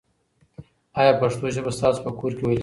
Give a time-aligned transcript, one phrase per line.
[0.99, 2.59] آیا پښتو ژبه ستاسو په کور کې ویل کېږي؟